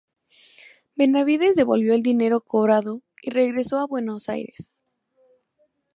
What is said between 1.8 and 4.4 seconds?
el dinero cobrado y regresó a Buenos